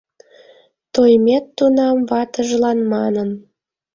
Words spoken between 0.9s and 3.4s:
Тоймет тунам ватыжлан манын: